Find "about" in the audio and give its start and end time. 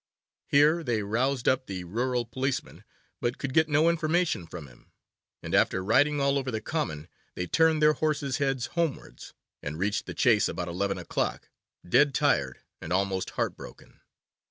10.49-10.67